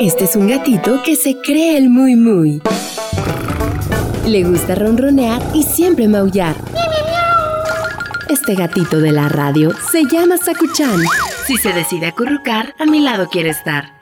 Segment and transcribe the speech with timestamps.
[0.00, 2.60] Este es un gatito que se cree el muy muy.
[4.26, 6.56] Le gusta ronronear y siempre maullar.
[8.28, 11.00] Este gatito de la radio se llama Sakuchan.
[11.46, 13.92] Si se decide acurrucar, a mi lado quiere estar.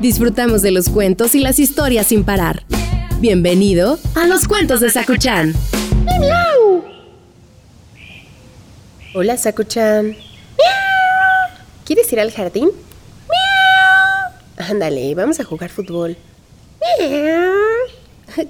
[0.00, 2.64] Disfrutamos de los cuentos y las historias sin parar.
[3.18, 5.52] Bienvenido a los cuentos de Sakuchan.
[9.14, 10.16] Hola, Sakuchan.
[11.84, 12.70] ¿Quieres ir al jardín?
[14.70, 16.16] Ándale, vamos a jugar fútbol.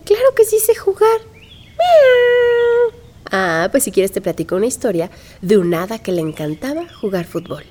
[0.04, 1.18] Claro que sí sé jugar.
[3.32, 5.10] Ah, pues si quieres te platico una historia
[5.40, 7.64] de un hada que le encantaba jugar fútbol.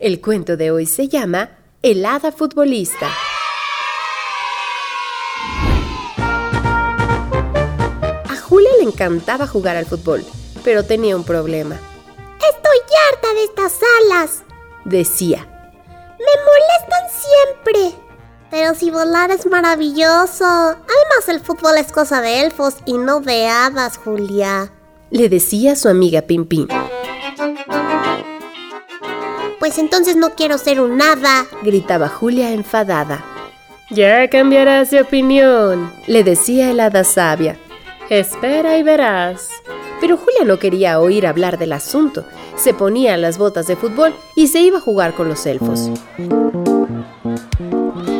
[0.00, 1.50] El cuento de hoy se llama
[1.82, 3.10] El hada futbolista.
[8.24, 10.24] A Julia le encantaba jugar al fútbol,
[10.64, 11.78] pero tenía un problema.
[12.36, 12.78] Estoy
[13.12, 14.42] harta de estas alas,
[14.86, 15.57] Decía,
[16.18, 18.02] me molestan siempre.
[18.50, 20.44] Pero si volar es maravilloso.
[20.44, 24.72] Además el fútbol es cosa de elfos y no de hadas, Julia.
[25.10, 26.68] le decía su amiga Pimpín.
[29.58, 31.46] Pues entonces no quiero ser un hada.
[31.62, 33.24] Gritaba Julia enfadada.
[33.90, 37.58] Ya cambiarás de opinión, le decía el hada sabia.
[38.10, 39.48] Espera y verás.
[40.00, 42.24] Pero Julia no quería oír hablar del asunto.
[42.56, 45.90] Se ponía las botas de fútbol y se iba a jugar con los elfos.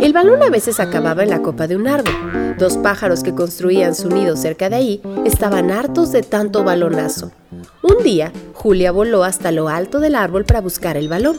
[0.02, 2.56] El balón a veces acababa en la copa de un árbol.
[2.58, 7.30] Dos pájaros que construían su nido cerca de ahí estaban hartos de tanto balonazo.
[7.82, 11.38] Un día, Julia voló hasta lo alto del árbol para buscar el balón.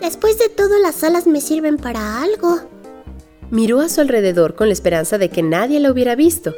[0.00, 2.60] Después de todo, las alas me sirven para algo.
[3.50, 6.54] Miró a su alrededor con la esperanza de que nadie la hubiera visto.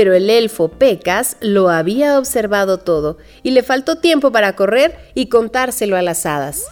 [0.00, 5.26] Pero el elfo Pecas lo había observado todo y le faltó tiempo para correr y
[5.26, 6.64] contárselo a las hadas.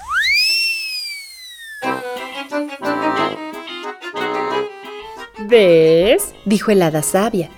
[5.41, 6.33] ¿Ves?
[6.47, 7.51] dijo el hada sabia.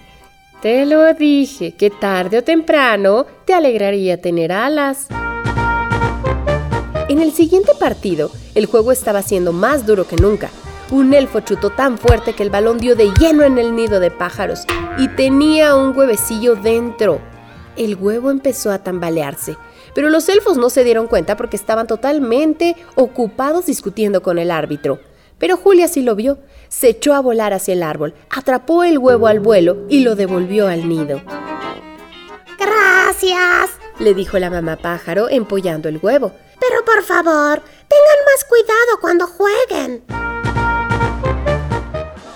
[0.60, 5.06] Te lo dije, que tarde o temprano te alegraría tener alas.
[7.08, 10.50] En el siguiente partido, el juego estaba siendo más duro que nunca.
[10.90, 14.10] Un elfo chutó tan fuerte que el balón dio de lleno en el nido de
[14.10, 14.66] pájaros
[14.98, 17.20] y tenía un huevecillo dentro.
[17.76, 19.56] El huevo empezó a tambalearse,
[19.94, 25.00] pero los elfos no se dieron cuenta porque estaban totalmente ocupados discutiendo con el árbitro.
[25.38, 29.26] Pero Julia sí lo vio, se echó a volar hacia el árbol, atrapó el huevo
[29.26, 31.22] al vuelo y lo devolvió al nido.
[32.58, 33.70] Gracias.
[33.98, 36.32] Le dijo la mamá pájaro empollando el huevo.
[36.60, 40.29] Pero por favor, tengan más cuidado cuando jueguen.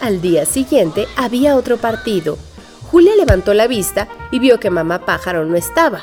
[0.04, 2.36] Al día siguiente había otro partido.
[2.90, 6.02] Julia levantó la vista y vio que mamá pájaro no estaba.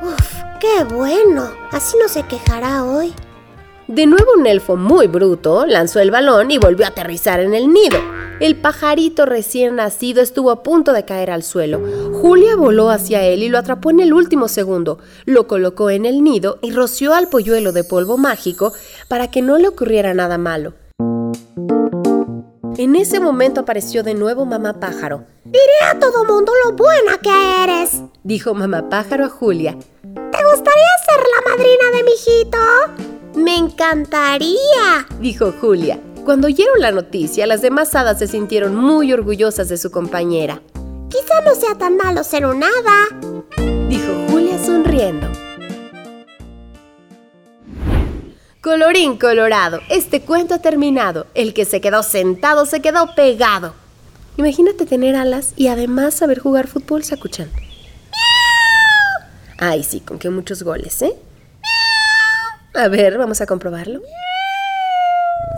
[0.00, 1.50] Uf, qué bueno.
[1.72, 3.12] Así no se quejará hoy.
[3.88, 7.72] De nuevo un elfo muy bruto lanzó el balón y volvió a aterrizar en el
[7.72, 7.98] nido.
[8.38, 11.80] El pajarito recién nacido estuvo a punto de caer al suelo.
[12.12, 15.00] Julia voló hacia él y lo atrapó en el último segundo.
[15.24, 18.72] Lo colocó en el nido y roció al polluelo de polvo mágico
[19.08, 20.74] para que no le ocurriera nada malo.
[22.76, 25.24] En ese momento apareció de nuevo mamá pájaro.
[25.44, 28.02] Diré a todo mundo lo buena que eres.
[28.24, 29.78] Dijo mamá pájaro a Julia.
[30.02, 32.58] ¿Te gustaría ser la madrina de mi hijito?
[33.36, 35.06] Me encantaría.
[35.20, 36.00] Dijo Julia.
[36.24, 40.60] Cuando oyeron la noticia, las demás hadas se sintieron muy orgullosas de su compañera.
[41.08, 43.06] Quizá no sea tan malo ser un hada.
[43.88, 45.28] Dijo Julia sonriendo.
[48.64, 51.26] Colorín colorado, este cuento ha terminado.
[51.34, 53.74] El que se quedó sentado se quedó pegado.
[54.38, 57.50] Imagínate tener alas y además saber jugar fútbol, Sakuchan.
[59.58, 61.14] Ay, sí, con qué muchos goles, ¿eh?
[62.74, 64.00] A ver, vamos a comprobarlo.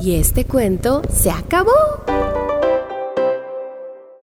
[0.01, 1.73] Y este cuento se acabó.